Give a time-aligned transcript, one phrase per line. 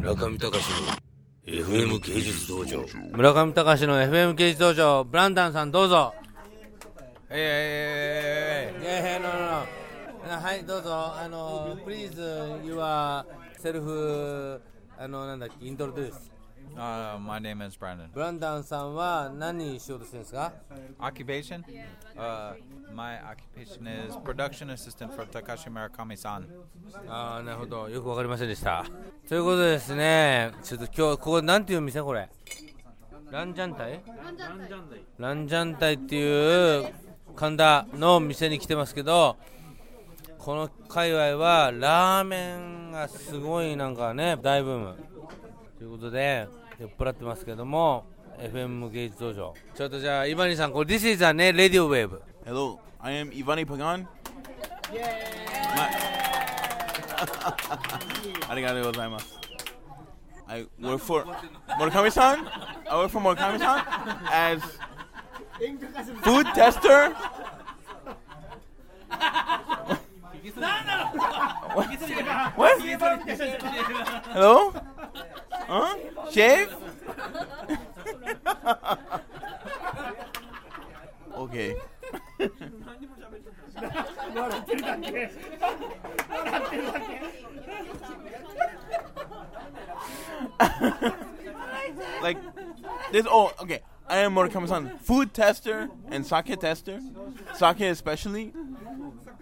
[0.00, 0.56] 村上隆の
[1.46, 2.82] FM 芸術道場。
[3.12, 5.04] 村上隆の FM 芸術道場。
[5.04, 6.14] ブランダンさんどうぞ。
[7.28, 7.36] は
[10.56, 12.14] いどうぞあの please
[12.64, 13.24] your
[13.62, 14.60] self
[14.98, 16.32] あのなんだっけイントロドゥース
[16.76, 18.08] Uh, my name is Brandon.
[18.12, 20.52] ブランダンさんは何しようとしてるんですか
[20.98, 21.62] ？Occupation?
[22.16, 22.54] Uh,
[22.94, 26.44] my occupation is production assistant for Takashi Murakami-san.
[27.08, 27.88] ああなるほど。
[27.88, 28.84] よくわかりませんでした。
[29.28, 32.28] ということでですねちょっと今日ここなんていう店これ？
[33.30, 34.00] ランジャンタイ。
[35.18, 36.92] ランジャンタイっていう
[37.36, 39.36] 神田の店に来てますけど
[40.38, 44.96] この界隈はラーメンがすごいなんかね大ブーム
[45.80, 46.46] ということで
[46.78, 48.04] 酔っ払ってますけども
[48.38, 48.68] FM
[51.08, 54.06] is a ねレディオウェーブ Hello I am Ivani Pagan
[60.46, 61.24] I work for
[61.78, 62.46] Murakami-san.
[62.90, 63.82] I work for Murakami-san
[64.30, 64.60] as
[66.22, 67.16] food tester
[71.74, 71.88] What?
[72.56, 72.80] What?
[74.32, 74.72] Hello?
[76.30, 76.74] Shave?
[81.36, 81.76] okay.
[92.22, 92.36] like
[93.12, 97.00] this oh okay i am murakami-san food tester and sake tester
[97.54, 98.52] sake especially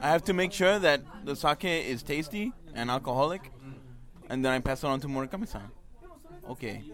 [0.00, 3.50] i have to make sure that the sake is tasty and alcoholic
[4.28, 5.70] and then i pass it on to murakami-san
[6.47, 6.81] okay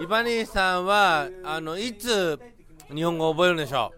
[0.00, 2.38] イバニーさんはあのいつ
[2.92, 3.92] 日本語を覚えるんでしょ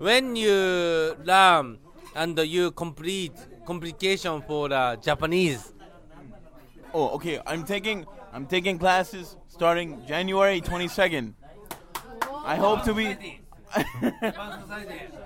[0.00, 1.78] う When you learn
[2.14, 3.32] and you complete
[3.66, 5.74] complication for the Japanese
[6.92, 11.32] oh okay i'm taking i'm taking classes starting january 22nd
[12.44, 13.16] i hope to be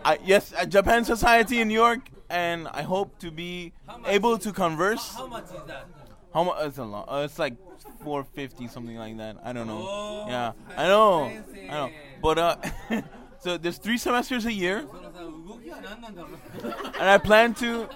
[0.04, 3.72] I, yes at japan society in new york and i hope to be
[4.06, 5.86] able to converse How much is that?
[6.33, 6.57] How much?
[6.61, 7.05] It's a lot.
[7.09, 7.55] Uh, it's like
[8.03, 9.37] four fifty, something like that.
[9.43, 9.85] I don't know.
[9.87, 11.31] Oh, yeah, I know.
[11.49, 11.69] Crazy.
[11.69, 11.89] I know.
[12.21, 12.55] But uh,
[13.39, 14.85] so there's three semesters a year,
[16.63, 17.89] and I plan to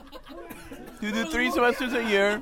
[1.01, 2.41] to do three semesters a year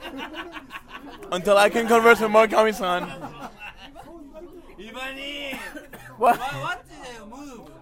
[1.32, 3.02] until I can converse with Murakami-san.
[6.18, 6.38] what?
[6.38, 6.86] What?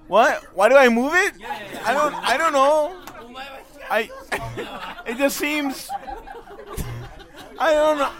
[0.07, 0.43] What?
[0.55, 1.33] Why do I move it?
[1.85, 2.15] I don't.
[2.15, 2.97] I don't know.
[3.89, 4.09] I.
[5.05, 5.89] it just seems.
[7.58, 8.10] I don't know.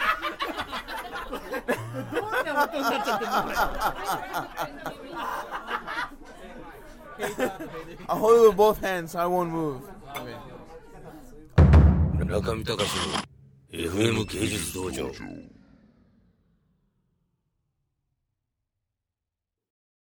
[8.09, 9.83] I'll hold it with both hands so I won't move.
[10.17, 10.35] Okay.
[12.25, 12.85] 村上隆の
[13.71, 15.11] FM 芸術道場